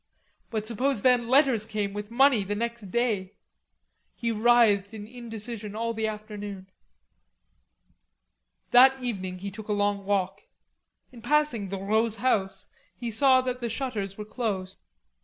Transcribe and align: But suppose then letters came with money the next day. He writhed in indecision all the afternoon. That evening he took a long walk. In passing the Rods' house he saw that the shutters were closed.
But 0.49 0.65
suppose 0.65 1.03
then 1.03 1.27
letters 1.27 1.63
came 1.67 1.93
with 1.93 2.09
money 2.09 2.43
the 2.43 2.55
next 2.55 2.87
day. 2.89 3.35
He 4.15 4.31
writhed 4.31 4.95
in 4.95 5.05
indecision 5.05 5.75
all 5.75 5.93
the 5.93 6.07
afternoon. 6.07 6.71
That 8.71 8.99
evening 9.03 9.37
he 9.37 9.51
took 9.51 9.67
a 9.67 9.73
long 9.73 10.03
walk. 10.03 10.41
In 11.11 11.21
passing 11.21 11.69
the 11.69 11.77
Rods' 11.77 12.15
house 12.15 12.65
he 12.95 13.11
saw 13.11 13.41
that 13.41 13.61
the 13.61 13.69
shutters 13.69 14.17
were 14.17 14.25
closed. 14.25 14.79